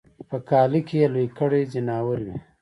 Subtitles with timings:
[0.29, 2.37] په کاله کی یې لوی کړي ځناور وي